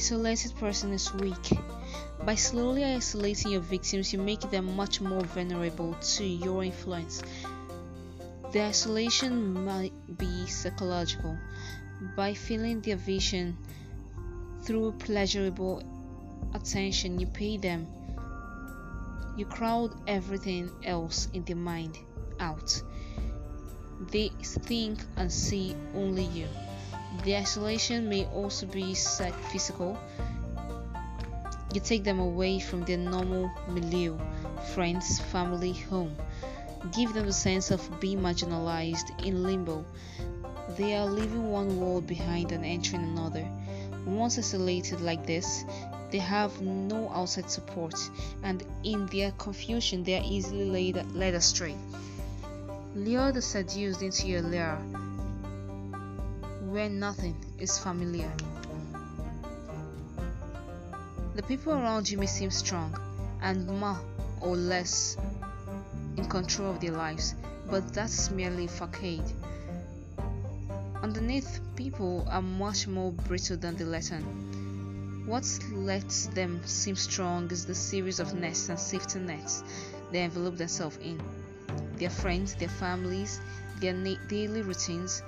[0.00, 1.50] isolated person is weak.
[2.24, 7.22] By slowly isolating your victims, you make them much more vulnerable to your influence.
[8.50, 11.36] The isolation might be psychological.
[12.16, 13.58] By feeling their vision
[14.62, 15.82] through pleasurable
[16.54, 17.86] attention you pay them,
[19.36, 21.98] you crowd everything else in their mind
[22.38, 22.82] out.
[24.10, 26.48] They think and see only you.
[27.24, 29.98] The isolation may also be physical.
[31.74, 34.18] You take them away from their normal milieu,
[34.74, 36.16] friends, family, home.
[36.92, 39.84] Give them a sense of being marginalized in limbo.
[40.76, 43.46] They are leaving one world behind and entering another.
[44.06, 45.64] Once isolated like this,
[46.10, 47.94] they have no outside support,
[48.42, 51.74] and in their confusion, they are easily led, astray.
[52.94, 54.78] Lure the seduced into your lair
[56.70, 58.30] where nothing is familiar.
[61.34, 62.94] The people around may seem strong
[63.42, 63.98] and more
[64.40, 65.16] or less
[66.16, 67.34] in control of their lives,
[67.68, 69.32] but that's merely facade.
[71.02, 75.24] Underneath, people are much more brittle than the let on.
[75.26, 79.64] What lets them seem strong is the series of nests and safety nets
[80.12, 81.20] they envelop themselves in.
[81.96, 83.40] Their friends, their families,
[83.80, 83.94] their
[84.28, 85.22] daily routines,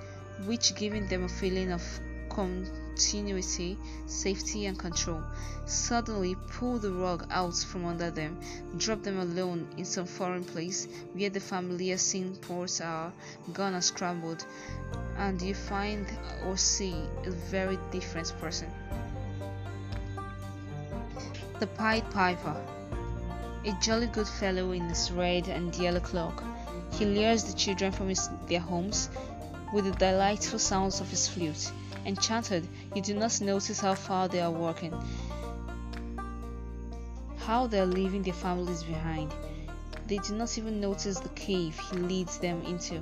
[0.45, 1.83] which giving them a feeling of
[2.29, 5.21] continuity, safety, and control.
[5.65, 8.39] Suddenly pull the rug out from under them,
[8.77, 13.13] drop them alone in some foreign place where the familiar scene ports are
[13.53, 14.45] gone and scrambled,
[15.17, 16.07] and you find
[16.45, 16.95] or see
[17.25, 18.69] a very different person.
[21.59, 22.55] The Pied Piper,
[23.65, 26.43] a jolly good fellow in his red and yellow cloak.
[26.91, 29.09] He lures the children from his, their homes
[29.73, 31.71] with the delightful sounds of his flute.
[32.05, 34.93] Enchanted, you do not notice how far they are walking,
[37.39, 39.33] how they are leaving their families behind.
[40.07, 42.95] They do not even notice the cave he leads them into,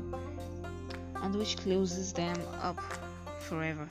[1.16, 2.80] and which closes them up
[3.42, 3.88] forever.